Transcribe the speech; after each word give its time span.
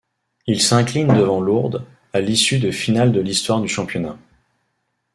Ils 0.47 0.63
s'inclinent 0.63 1.13
devant 1.13 1.39
Lourdes, 1.41 1.85
à 2.11 2.21
l'issue 2.21 2.57
de 2.57 2.71
finales 2.71 3.11
de 3.11 3.19
l'histoire 3.21 3.61
du 3.61 3.67
Championnat. 3.67 4.17